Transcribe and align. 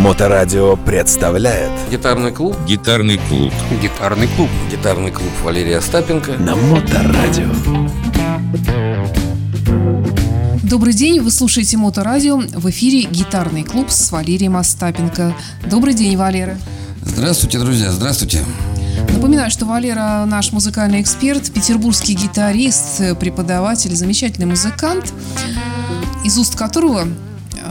Моторадио 0.00 0.76
представляет 0.76 1.70
Гитарный 1.90 2.32
клуб 2.32 2.56
Гитарный 2.66 3.20
клуб. 3.28 3.52
Гитарный 3.82 4.28
клуб 4.28 4.48
Гитарный 4.70 5.10
клуб 5.10 5.28
Валерия 5.44 5.76
Остапенко 5.76 6.38
на 6.38 6.56
Моторадио. 6.56 7.50
Добрый 10.62 10.94
день, 10.94 11.20
вы 11.20 11.30
слушаете 11.30 11.76
Моторадио. 11.76 12.38
В 12.38 12.70
эфире 12.70 13.02
гитарный 13.10 13.62
клуб 13.62 13.90
с 13.90 14.10
Валерием 14.10 14.56
Остапенко. 14.56 15.36
Добрый 15.66 15.92
день, 15.92 16.16
Валера. 16.16 16.56
Здравствуйте, 17.02 17.58
друзья, 17.58 17.92
здравствуйте 17.92 18.42
Напоминаю, 19.12 19.50
что 19.50 19.66
Валера 19.66 20.24
наш 20.26 20.52
музыкальный 20.52 21.02
эксперт, 21.02 21.52
петербургский 21.52 22.14
гитарист, 22.14 23.18
преподаватель, 23.18 23.94
замечательный 23.94 24.46
музыкант, 24.46 25.12
из 26.24 26.38
уст 26.38 26.56
которого 26.56 27.06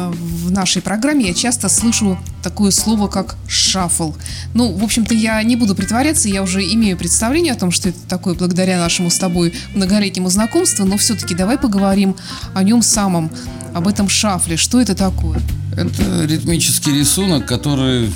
в 0.07 0.51
нашей 0.51 0.81
программе 0.81 1.27
я 1.27 1.33
часто 1.33 1.69
слышу 1.69 2.17
такое 2.41 2.71
слово, 2.71 3.07
как 3.07 3.35
шаффл. 3.47 4.13
Ну, 4.53 4.71
в 4.71 4.83
общем-то, 4.83 5.13
я 5.13 5.41
не 5.43 5.55
буду 5.55 5.75
притворяться, 5.75 6.29
я 6.29 6.41
уже 6.41 6.61
имею 6.61 6.97
представление 6.97 7.53
о 7.53 7.57
том, 7.57 7.71
что 7.71 7.89
это 7.89 7.99
такое 8.07 8.33
благодаря 8.33 8.79
нашему 8.79 9.09
с 9.09 9.17
тобой 9.17 9.53
многолетнему 9.75 10.29
знакомству, 10.29 10.85
но 10.85 10.97
все-таки 10.97 11.35
давай 11.35 11.57
поговорим 11.57 12.15
о 12.53 12.63
нем 12.63 12.81
самом, 12.81 13.29
об 13.73 13.87
этом 13.87 14.09
шафле. 14.09 14.57
Что 14.57 14.79
это 14.81 14.95
такое? 14.95 15.41
Это 15.75 16.25
ритмический 16.25 16.97
рисунок, 16.97 17.45
который, 17.45 18.11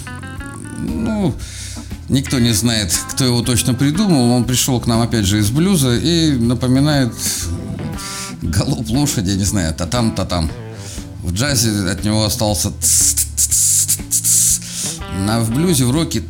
ну, 0.80 1.36
никто 2.10 2.40
не 2.40 2.54
знает, 2.54 2.94
кто 3.12 3.26
его 3.26 3.42
точно 3.42 3.74
придумал. 3.74 4.32
Он 4.32 4.44
пришел 4.46 4.80
к 4.80 4.88
нам, 4.88 5.02
опять 5.02 5.26
же, 5.26 5.40
из 5.40 5.50
блюза 5.50 5.96
и 5.96 6.32
напоминает 6.32 7.14
голубь 8.42 8.90
лошади, 8.90 9.32
не 9.32 9.46
знаю, 9.46 9.74
та-там, 9.74 10.12
та-там. 10.12 10.50
В 11.24 11.34
джазе 11.34 11.90
от 11.90 12.04
него 12.04 12.26
остался 12.26 12.72
а 15.30 15.40
в 15.40 15.52
блюзе, 15.52 15.86
в 15.86 15.92
роке 15.92 16.22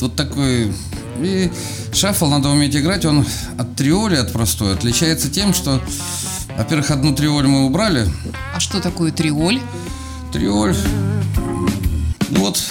вот 0.00 0.16
такой 0.16 0.72
и 1.20 1.50
шаффл 1.92 2.26
надо 2.26 2.50
уметь 2.50 2.76
играть, 2.76 3.04
он 3.04 3.26
от 3.58 3.74
триоли, 3.74 4.16
от 4.16 4.32
простой, 4.32 4.74
отличается 4.74 5.28
тем, 5.28 5.54
что, 5.54 5.82
во-первых, 6.56 6.90
одну 6.90 7.14
триоль 7.14 7.46
мы 7.46 7.64
убрали. 7.64 8.06
А 8.54 8.60
что 8.60 8.80
такое 8.80 9.12
триоль? 9.12 9.60
Триоль, 10.32 10.76
ну 12.30 12.40
вот, 12.40 12.62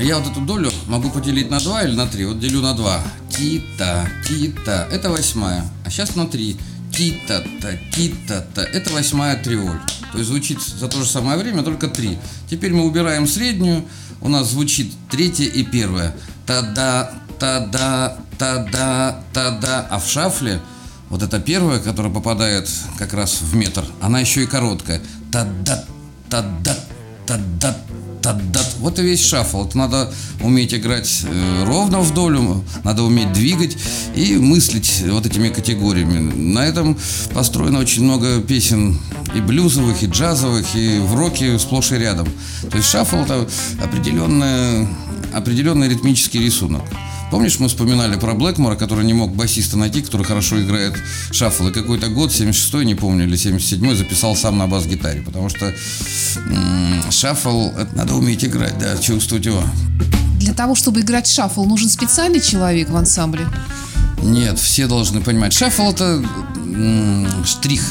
я 0.00 0.18
вот 0.18 0.30
эту 0.30 0.40
долю 0.40 0.70
могу 0.86 1.10
поделить 1.10 1.50
на 1.50 1.60
два 1.60 1.82
или 1.82 1.94
на 1.94 2.06
три. 2.06 2.24
Вот 2.24 2.40
делю 2.40 2.60
на 2.60 2.74
два. 2.74 3.02
Тита, 3.30 4.08
тита, 4.28 4.88
это 4.90 5.10
восьмая. 5.10 5.64
А 5.84 5.90
сейчас 5.90 6.16
на 6.16 6.26
три 6.26 6.56
ти-та-та, 6.92 7.78
ти-та-та. 7.92 8.62
Это 8.62 8.92
восьмая 8.92 9.36
триоль. 9.36 9.78
То 10.12 10.18
есть 10.18 10.28
звучит 10.28 10.60
за 10.60 10.88
то 10.88 10.98
же 10.98 11.06
самое 11.06 11.38
время, 11.38 11.62
только 11.62 11.88
три. 11.88 12.18
Теперь 12.50 12.72
мы 12.72 12.84
убираем 12.84 13.26
среднюю. 13.26 13.84
У 14.20 14.28
нас 14.28 14.50
звучит 14.50 14.92
третья 15.10 15.46
и 15.46 15.62
первая. 15.64 16.14
Та-да, 16.46 17.12
та-да, 17.38 18.18
та-да, 18.38 19.20
та-да. 19.32 19.86
А 19.90 19.98
в 19.98 20.06
шафле 20.06 20.60
вот 21.08 21.22
эта 21.22 21.40
первая, 21.40 21.80
которая 21.80 22.12
попадает 22.12 22.68
как 22.98 23.14
раз 23.14 23.40
в 23.40 23.56
метр, 23.56 23.84
она 24.00 24.20
еще 24.20 24.42
и 24.44 24.46
короткая. 24.46 25.00
Та-да, 25.30 25.84
та-да, 26.28 26.76
та-да, 27.26 27.76
Вот 28.78 28.98
и 28.98 29.02
весь 29.02 29.24
шаффл. 29.24 29.66
Это 29.66 29.78
надо 29.78 30.12
уметь 30.40 30.74
играть 30.74 31.22
э, 31.24 31.64
ровно 31.66 32.00
в 32.00 32.12
долю, 32.14 32.64
надо 32.84 33.02
уметь 33.02 33.32
двигать 33.32 33.76
и 34.14 34.36
мыслить 34.36 35.02
вот 35.06 35.26
этими 35.26 35.48
категориями. 35.48 36.32
На 36.32 36.66
этом 36.66 36.98
построено 37.32 37.78
очень 37.78 38.04
много 38.04 38.40
песен 38.40 38.98
и 39.34 39.40
блюзовых, 39.40 40.02
и 40.02 40.06
джазовых, 40.06 40.74
и 40.74 40.98
в 40.98 41.14
роке 41.14 41.58
сплошь 41.58 41.92
и 41.92 41.96
рядом. 41.96 42.28
То 42.70 42.76
есть 42.76 42.88
шаффл 42.88 43.16
это 43.16 43.48
определенный, 43.82 44.88
определенный 45.32 45.88
ритмический 45.88 46.44
рисунок. 46.44 46.82
Помнишь, 47.32 47.58
мы 47.58 47.68
вспоминали 47.68 48.16
про 48.16 48.34
Блэкмора, 48.34 48.76
который 48.76 49.06
не 49.06 49.14
мог 49.14 49.34
басиста 49.34 49.78
найти, 49.78 50.02
который 50.02 50.26
хорошо 50.26 50.60
играет 50.62 50.92
шаффл. 51.30 51.68
И 51.68 51.72
какой-то 51.72 52.08
год, 52.08 52.30
76-й, 52.30 52.84
не 52.84 52.94
помню, 52.94 53.24
или 53.24 53.38
77-й, 53.38 53.96
записал 53.96 54.36
сам 54.36 54.58
на 54.58 54.66
бас-гитаре. 54.66 55.22
Потому 55.22 55.48
что 55.48 55.72
м- 56.36 57.10
шаффл, 57.10 57.68
это 57.70 57.88
надо 57.96 58.14
уметь 58.16 58.44
играть, 58.44 58.78
да, 58.78 58.98
чувствовать 58.98 59.46
его. 59.46 59.62
Для 60.40 60.52
того, 60.52 60.74
чтобы 60.74 61.00
играть 61.00 61.26
шаффл, 61.26 61.64
нужен 61.64 61.88
специальный 61.88 62.40
человек 62.42 62.90
в 62.90 62.96
ансамбле? 62.98 63.46
Нет, 64.22 64.58
все 64.58 64.86
должны 64.86 65.22
понимать. 65.22 65.54
Шаффл 65.54 65.90
это 65.90 66.22
м- 66.66 67.46
штрих. 67.46 67.82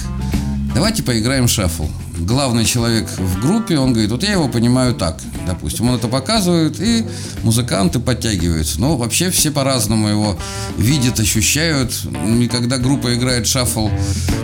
Давайте 0.75 1.01
поиграем 1.01 1.47
шаффл 1.47 1.85
главный 2.25 2.65
человек 2.65 3.09
в 3.17 3.41
группе, 3.41 3.77
он 3.77 3.91
говорит, 3.93 4.11
вот 4.11 4.23
я 4.23 4.33
его 4.33 4.47
понимаю 4.47 4.93
так, 4.93 5.19
допустим. 5.45 5.89
Он 5.89 5.95
это 5.95 6.07
показывает, 6.07 6.79
и 6.79 7.05
музыканты 7.43 7.99
подтягиваются. 7.99 8.79
Но 8.79 8.97
вообще 8.97 9.29
все 9.29 9.51
по-разному 9.51 10.07
его 10.07 10.37
видят, 10.77 11.19
ощущают. 11.19 11.93
И 12.39 12.47
когда 12.47 12.77
группа 12.77 13.13
играет 13.13 13.47
шаффл 13.47 13.89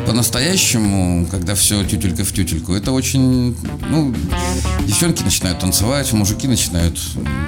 по-настоящему, 0.05 1.27
когда 1.29 1.55
все 1.55 1.83
тютелька 1.83 2.23
в 2.23 2.31
тютельку, 2.33 2.73
это 2.73 2.91
очень, 2.91 3.55
ну, 3.89 4.13
девчонки 4.85 5.23
начинают 5.23 5.59
танцевать, 5.59 6.11
мужики 6.13 6.47
начинают 6.47 6.99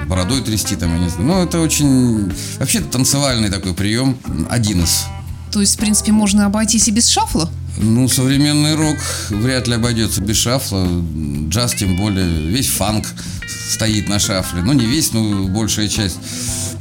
бородой 0.06 0.42
трясти, 0.42 0.76
там, 0.76 0.94
я 0.94 0.98
не 0.98 1.08
знаю. 1.08 1.26
Ну, 1.26 1.42
это 1.42 1.60
очень, 1.60 2.32
вообще 2.58 2.80
танцевальный 2.80 3.50
такой 3.50 3.74
прием, 3.74 4.16
один 4.48 4.82
из. 4.82 5.04
То 5.52 5.60
есть, 5.60 5.74
в 5.74 5.78
принципе, 5.78 6.12
можно 6.12 6.46
обойтись 6.46 6.88
и 6.88 6.90
без 6.90 7.08
шафла? 7.08 7.50
Ну, 7.76 8.08
современный 8.08 8.74
рок 8.74 8.98
вряд 9.30 9.66
ли 9.68 9.74
обойдется 9.74 10.20
без 10.20 10.36
шафла. 10.36 10.86
Джаз, 11.48 11.74
тем 11.74 11.96
более, 11.96 12.46
весь 12.46 12.68
фанк 12.68 13.06
стоит 13.70 14.08
на 14.08 14.18
шафле. 14.18 14.62
Ну, 14.62 14.72
не 14.72 14.84
весь, 14.84 15.12
но 15.12 15.44
большая 15.48 15.88
часть. 15.88 16.18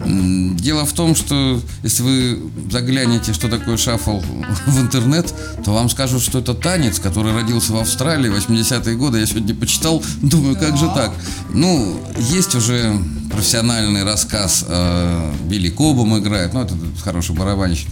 Дело 0.06 0.86
в 0.86 0.94
том, 0.94 1.16
что 1.16 1.62
если 1.84 2.04
вы 2.04 2.52
заглянете, 2.72 3.34
что 3.34 3.48
такое 3.50 3.78
шафл 3.78 4.20
в 4.68 4.80
интернет, 4.80 5.34
то 5.64 5.74
вам 5.74 5.90
скажут, 5.90 6.22
что 6.22 6.40
это 6.40 6.54
танец, 6.54 7.00
который 7.00 7.34
родился 7.34 7.74
в 7.74 7.78
Австралии 7.78 8.30
в 8.30 8.36
80-е 8.36 8.96
годы. 8.96 9.20
Я 9.20 9.26
сегодня 9.26 9.56
почитал, 9.56 10.04
думаю, 10.22 10.56
как 10.56 10.78
же 10.78 10.86
так? 10.88 11.14
Ну, 11.54 12.02
есть 12.18 12.56
уже 12.56 12.98
профессиональный 13.32 14.04
рассказ, 14.04 14.66
э, 14.68 15.34
Билли 15.44 15.70
Кобом 15.70 16.18
играет, 16.18 16.54
ну, 16.54 16.62
это 16.62 16.76
хороший 17.04 17.36
барабанщик. 17.36 17.88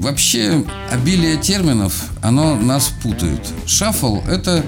Вообще, 0.00 0.64
обилие 0.90 1.36
терминов, 1.36 2.04
оно 2.22 2.56
нас 2.56 2.90
путает. 3.02 3.46
Шаффл– 3.66 4.20
это 4.28 4.64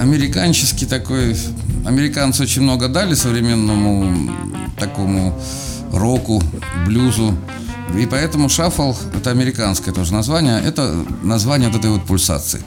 американческий 0.00 0.86
такой... 0.86 1.36
Американцы 1.84 2.42
очень 2.42 2.62
много 2.62 2.88
дали 2.88 3.12
современному 3.12 4.32
такому 4.78 5.38
року, 5.92 6.42
блюзу. 6.86 7.36
И 7.94 8.06
поэтому 8.06 8.48
шаффл– 8.48 8.94
это 9.14 9.30
американское 9.30 9.92
тоже 9.92 10.14
название. 10.14 10.62
Это 10.64 11.04
название 11.22 11.68
вот 11.68 11.78
этой 11.78 11.90
вот 11.90 12.06
пульсации. 12.06 12.62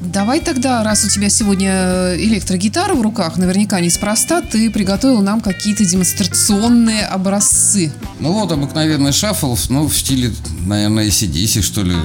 Давай 0.00 0.40
тогда, 0.40 0.82
раз 0.82 1.04
у 1.04 1.08
тебя 1.08 1.28
сегодня 1.28 2.16
электрогитара 2.16 2.94
в 2.94 3.02
руках, 3.02 3.36
наверняка 3.36 3.80
неспроста, 3.80 4.40
ты 4.40 4.70
приготовил 4.70 5.20
нам 5.20 5.42
какие-то 5.42 5.84
демонстрационные 5.84 7.04
образцы. 7.04 7.92
Ну 8.18 8.32
вот 8.32 8.50
обыкновенный 8.50 9.12
шаффл, 9.12 9.56
ну 9.68 9.86
в 9.86 9.94
стиле, 9.94 10.32
наверное, 10.64 11.06
ACDC, 11.06 11.60
что 11.60 11.82
ли. 11.82 11.96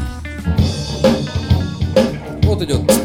Вот 2.43 2.61
идет. 2.61 3.04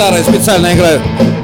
Гитарой 0.00 0.24
специально 0.24 0.72
играю. 0.72 1.39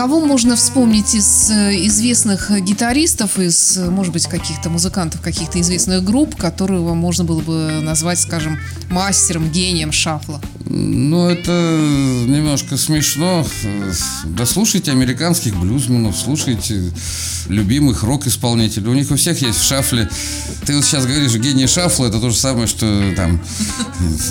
Кого 0.00 0.24
можно 0.24 0.56
вспомнить 0.56 1.14
из 1.14 1.50
э, 1.50 1.76
известных 1.88 2.50
гитаристов, 2.62 3.38
из, 3.38 3.76
может 3.76 4.14
быть, 4.14 4.26
каких-то 4.28 4.70
музыкантов, 4.70 5.20
каких-то 5.20 5.60
известных 5.60 6.02
групп, 6.02 6.36
которого 6.36 6.94
можно 6.94 7.24
было 7.24 7.40
бы 7.40 7.80
назвать, 7.82 8.18
скажем, 8.18 8.58
мастером, 8.88 9.50
гением 9.50 9.92
шафла? 9.92 10.40
Ну, 10.64 11.28
это 11.28 11.50
немножко 11.50 12.78
смешно. 12.78 13.44
Да 14.24 14.46
слушайте 14.46 14.90
американских 14.92 15.54
блюзменов, 15.54 16.16
слушайте 16.16 16.92
любимых 17.48 18.02
рок-исполнителей. 18.02 18.88
У 18.88 18.94
них 18.94 19.10
у 19.10 19.16
всех 19.16 19.42
есть 19.42 19.58
в 19.58 19.64
шафле. 19.64 20.08
Ты 20.64 20.76
вот 20.76 20.84
сейчас 20.84 21.04
говоришь, 21.04 21.34
гений 21.34 21.66
шафла, 21.66 22.06
это 22.06 22.20
то 22.20 22.30
же 22.30 22.36
самое, 22.36 22.68
что 22.68 23.12
там, 23.16 23.40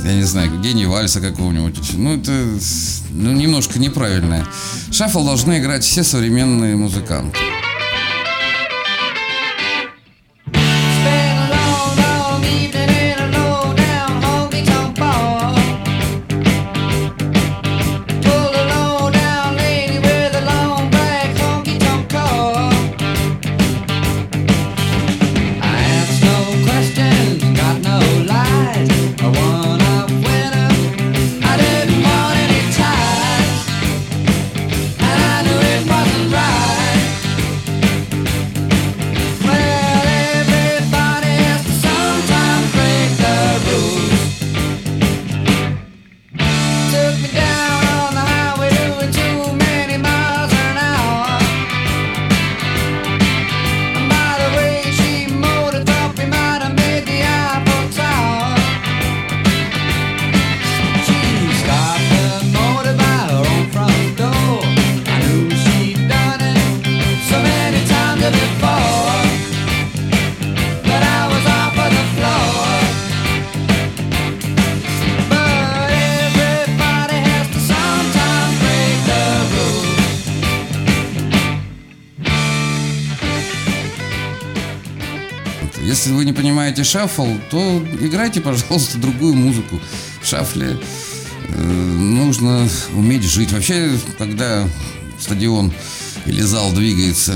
я 0.06 0.16
не 0.16 0.24
знаю, 0.24 0.60
гений 0.62 0.86
вальса 0.86 1.20
какого-нибудь. 1.20 1.78
Ну, 1.94 2.18
это 2.18 2.32
ну, 3.12 3.34
немножко 3.34 3.78
неправильное. 3.78 4.46
Шафл 4.92 5.26
должны 5.26 5.59
играть 5.60 5.84
все 5.84 6.04
современные 6.04 6.76
музыканты. 6.76 7.38
Если 86.00 86.14
вы 86.14 86.24
не 86.24 86.32
понимаете 86.32 86.86
шаффл, 86.86 87.28
то 87.52 87.86
играйте, 88.00 88.40
пожалуйста, 88.40 88.98
другую 89.00 89.36
музыку. 89.36 89.82
В 90.22 90.26
шафле 90.26 90.80
э, 91.50 91.62
нужно 91.62 92.70
уметь 92.94 93.24
жить. 93.24 93.52
Вообще, 93.52 93.92
когда 94.18 94.66
стадион 95.20 95.74
или 96.26 96.42
зал 96.42 96.72
двигается 96.72 97.34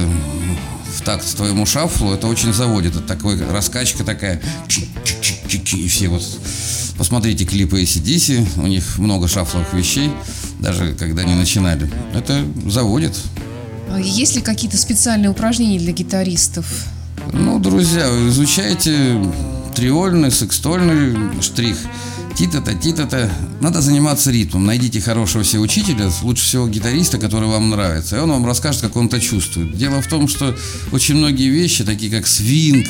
в 0.95 1.01
такт 1.01 1.25
твоему 1.35 1.65
шафлу, 1.65 2.13
это 2.13 2.27
очень 2.27 2.53
заводит. 2.53 2.95
Это 2.95 3.05
такой 3.05 3.37
раскачка 3.45 4.05
такая. 4.05 4.41
И 5.51 5.87
все 5.89 6.07
вот... 6.07 6.23
Посмотрите 6.97 7.43
клипы 7.43 7.81
ACDC, 7.81 8.61
у 8.63 8.67
них 8.67 8.97
много 8.97 9.27
шафловых 9.27 9.73
вещей, 9.73 10.09
даже 10.61 10.93
когда 10.93 11.23
они 11.23 11.33
начинали. 11.33 11.91
Это 12.15 12.45
заводит. 12.65 13.13
А 13.91 13.99
Есть 13.99 14.37
ли 14.37 14.41
какие-то 14.41 14.77
специальные 14.77 15.31
упражнения 15.31 15.79
для 15.79 15.91
гитаристов? 15.91 16.87
Ну, 17.31 17.59
друзья, 17.59 18.07
изучайте 18.27 19.21
триольный, 19.75 20.31
секстольный 20.31 21.41
штрих. 21.41 21.77
Тита-та, 22.35 22.73
тита-та. 22.73 23.29
Надо 23.61 23.81
заниматься 23.81 24.31
ритмом. 24.31 24.65
Найдите 24.65 24.99
хорошего 24.99 25.43
себе 25.43 25.61
учителя, 25.61 26.09
лучше 26.23 26.43
всего 26.43 26.67
гитариста, 26.67 27.19
который 27.19 27.47
вам 27.47 27.69
нравится. 27.69 28.17
И 28.17 28.19
он 28.19 28.31
вам 28.31 28.45
расскажет, 28.45 28.81
как 28.81 28.95
он 28.95 29.05
это 29.05 29.19
чувствует. 29.19 29.77
Дело 29.77 30.01
в 30.01 30.07
том, 30.07 30.27
что 30.27 30.55
очень 30.91 31.15
многие 31.15 31.49
вещи, 31.49 31.83
такие 31.83 32.11
как 32.11 32.25
свинг, 32.25 32.87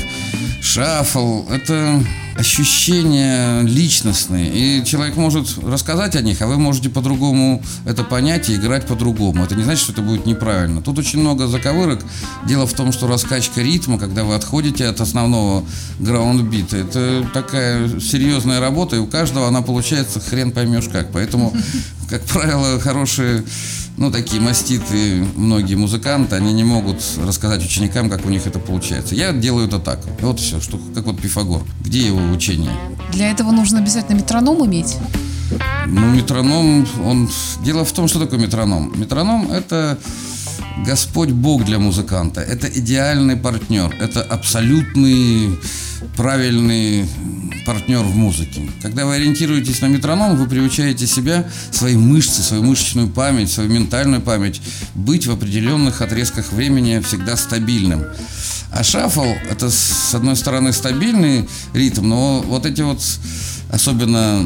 шаффл, 0.62 1.50
это 1.50 2.04
ощущения 2.36 3.62
личностные. 3.62 4.52
И 4.82 4.86
человек 4.86 5.16
может 5.16 5.58
рассказать 5.64 6.16
о 6.16 6.22
них, 6.22 6.42
а 6.42 6.48
вы 6.48 6.58
можете 6.58 6.90
по-другому 6.90 7.62
это 7.86 8.04
понять 8.04 8.50
и 8.50 8.56
играть 8.56 8.86
по-другому. 8.88 9.44
Это 9.44 9.56
не 9.56 9.64
значит, 9.64 9.84
что 9.84 9.92
это 9.94 10.02
будет 10.02 10.26
неправильно. 10.26 10.82
Тут 10.82 11.00
очень 11.00 11.20
много 11.20 11.48
заковырок. 11.48 12.04
Дело 12.48 12.66
в 12.68 12.74
том, 12.74 12.92
что 12.92 13.08
раскачка 13.08 13.62
ритма, 13.62 13.98
когда 13.98 14.24
вы 14.24 14.36
отходите 14.36 14.88
от 14.88 15.02
основного 15.02 15.64
граундбита, 16.00 16.78
это 16.78 17.28
такая 17.34 18.00
серьезная 18.00 18.60
работа, 18.60 18.96
и 18.96 19.00
у 19.00 19.08
каждого 19.08 19.48
она 19.48 19.62
получается 19.62 20.20
хрен 20.20 20.52
поймешь 20.52 20.90
как. 20.92 21.12
Поэтому, 21.12 21.54
как 22.10 22.24
правило, 22.24 22.80
хорошие 22.80 23.44
ну, 23.98 24.12
такие 24.12 24.42
маститы, 24.42 25.26
многие 25.36 25.76
музыканты, 25.76 26.36
они 26.36 26.54
не 26.54 26.64
могут 26.64 27.04
рассказать 27.24 27.64
ученикам, 27.64 28.10
как 28.10 28.26
у 28.26 28.30
них 28.30 28.48
это 28.48 28.60
получается. 28.60 29.16
Я 29.16 29.32
делаю 29.34 29.68
это 29.68 29.80
так. 29.80 30.00
Вот 30.22 30.40
все, 30.40 30.60
что, 30.60 30.80
как 30.96 31.06
вот 31.06 31.22
Пифагор. 31.22 31.62
Где 31.82 32.08
его 32.08 32.20
учение? 32.32 32.72
Для 33.12 33.30
этого 33.30 33.52
нужно 33.52 33.80
обязательно 33.80 34.16
метроном 34.16 34.66
иметь. 34.66 34.98
Ну, 35.86 36.10
метроном, 36.14 36.88
он... 37.06 37.30
Дело 37.64 37.86
в 37.86 37.92
том, 37.92 38.08
что 38.08 38.20
такое 38.20 38.40
метроном. 38.40 38.92
Метроном– 39.00 39.52
это 39.52 40.00
Господь 40.86 41.30
Бог 41.30 41.64
для 41.64 41.78
музыканта. 41.78 42.42
Это 42.42 42.68
идеальный 42.68 43.36
партнер. 43.36 43.96
Это 44.02 44.24
абсолютный 44.24 45.60
правильный 46.18 47.06
партнер 47.66 48.04
в 48.04 48.16
музыке. 48.16 48.70
Когда 48.82 49.06
вы 49.06 49.16
ориентируетесь 49.16 49.82
на 49.82 49.88
метроном, 49.88 50.36
вы 50.38 50.48
приучаете 50.48 51.08
себя, 51.08 51.46
свои 51.72 51.96
мышцы, 51.96 52.42
свою 52.42 52.64
мышечную 52.64 53.10
память, 53.10 53.52
свою 53.52 53.70
ментальную 53.70 54.22
память 54.22 54.62
быть 54.96 55.28
в 55.28 55.32
определенных 55.32 56.02
отрезках 56.02 56.52
времени 56.52 57.02
всегда 57.06 57.38
стабильным. 57.38 58.04
А 58.72 58.84
шаффл– 58.84 59.26
это, 59.52 59.70
с 59.70 60.16
одной 60.16 60.36
стороны, 60.36 60.74
стабильный 60.74 61.48
ритм, 61.74 62.10
но 62.10 62.42
вот 62.42 62.66
эти 62.66 62.82
вот 62.82 63.02
особенно 63.70 64.44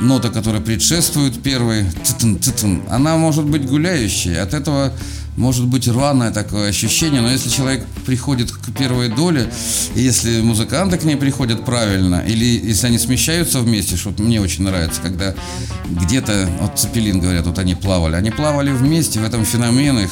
нота, 0.00 0.30
которая 0.30 0.60
предшествует 0.60 1.42
первой, 1.42 1.86
она 2.88 3.16
может 3.16 3.44
быть 3.44 3.66
гуляющей. 3.66 4.40
От 4.40 4.54
этого 4.54 4.92
может 5.36 5.66
быть 5.66 5.86
рваное 5.86 6.30
такое 6.30 6.70
ощущение, 6.70 7.20
но 7.20 7.30
если 7.30 7.50
человек 7.50 7.86
приходит 8.04 8.50
к 8.50 8.72
первой 8.72 9.08
доле, 9.08 9.50
если 9.94 10.40
музыканты 10.40 10.98
к 10.98 11.04
ней 11.04 11.16
приходят 11.16 11.64
правильно, 11.64 12.22
или 12.26 12.44
если 12.44 12.86
они 12.86 12.98
смещаются 12.98 13.60
вместе, 13.60 13.96
что 13.96 14.14
мне 14.18 14.40
очень 14.40 14.64
нравится, 14.64 15.00
когда 15.00 15.34
где-то, 15.88 16.48
вот 16.60 16.78
Цепелин 16.78 17.20
говорят, 17.20 17.46
вот 17.46 17.58
они 17.58 17.74
плавали, 17.74 18.14
они 18.14 18.30
плавали 18.30 18.70
вместе, 18.70 19.20
в 19.20 19.24
этом 19.24 19.44
феномен 19.44 19.98
их, 19.98 20.10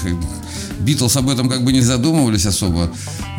Битлз 0.81 1.17
об 1.17 1.31
этом 1.31 1.49
как 1.49 1.65
бы 1.65 1.73
не 1.73 1.81
задумывались 1.81 2.45
особо, 2.45 2.91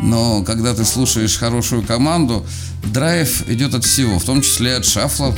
но 0.02 0.42
когда 0.42 0.74
ты 0.74 0.84
слушаешь 0.84 1.38
хорошую 1.38 1.82
команду, 1.82 2.44
драйв 2.84 3.48
идет 3.48 3.74
от 3.74 3.84
всего, 3.84 4.18
в 4.18 4.24
том 4.24 4.42
числе 4.42 4.74
от 4.76 4.84
шафла. 4.84 5.34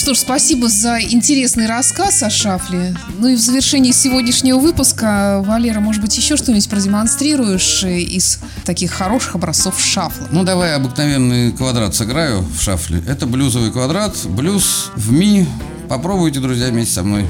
Что 0.00 0.14
ж, 0.14 0.20
спасибо 0.20 0.70
за 0.70 0.98
интересный 0.98 1.66
рассказ 1.66 2.22
о 2.22 2.30
шафле. 2.30 2.96
Ну 3.18 3.28
и 3.28 3.36
в 3.36 3.38
завершении 3.38 3.92
сегодняшнего 3.92 4.58
выпуска, 4.58 5.42
Валера, 5.44 5.80
может 5.80 6.00
быть, 6.00 6.16
еще 6.16 6.38
что-нибудь 6.38 6.70
продемонстрируешь 6.70 7.84
э, 7.84 8.00
из 8.00 8.38
таких 8.64 8.92
хороших 8.92 9.34
образцов 9.34 9.78
шафла? 9.78 10.26
Ну, 10.30 10.42
давай 10.42 10.74
обыкновенный 10.74 11.52
квадрат 11.52 11.94
сыграю 11.94 12.40
в 12.40 12.62
шафле. 12.62 13.02
Это 13.06 13.26
блюзовый 13.26 13.70
квадрат, 13.70 14.16
блюз 14.24 14.90
в 14.96 15.12
ми. 15.12 15.46
Попробуйте, 15.90 16.40
друзья, 16.40 16.68
вместе 16.68 16.94
со 16.94 17.02
мной. 17.02 17.26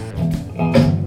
Валерий 0.56 0.99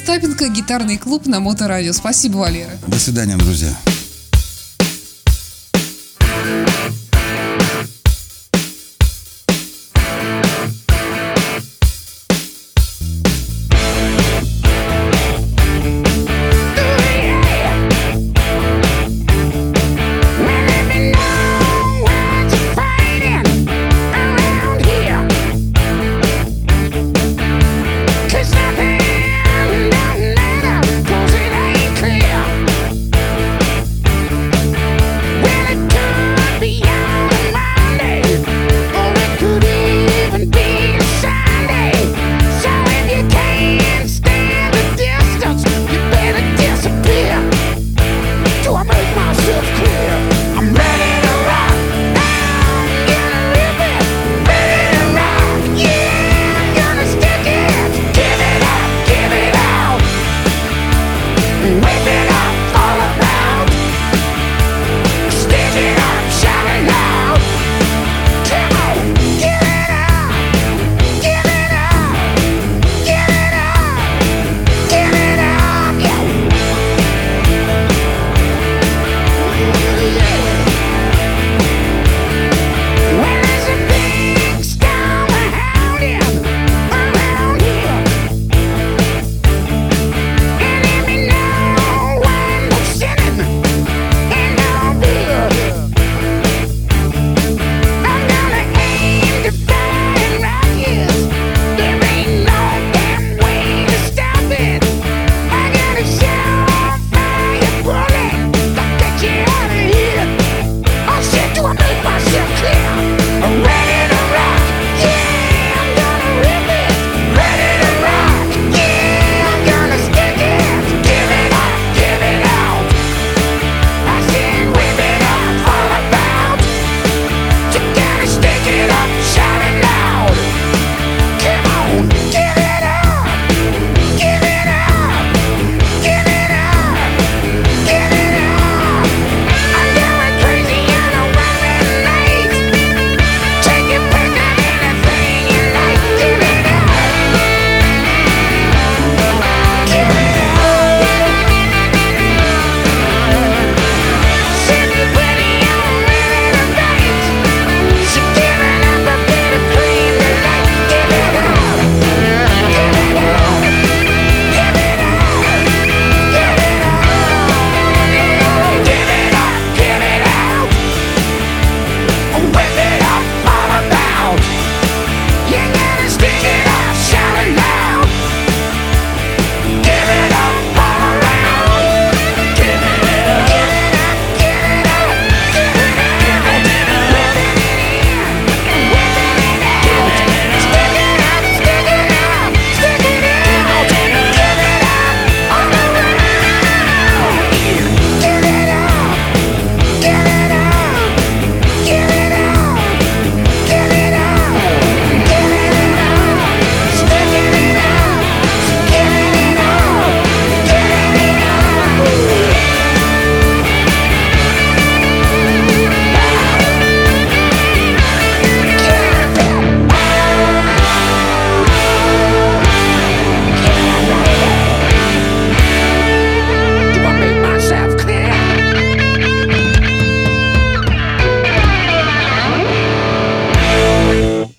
Остапенко, 0.00 0.48
гитарный 0.48 0.96
клуб 0.96 1.26
на 1.26 1.40
Моторадио. 1.40 1.92
Спасибо, 1.92 2.38
Валера. 2.38 2.70
До 2.86 2.98
свидания, 2.98 3.36
друзья. 3.36 3.76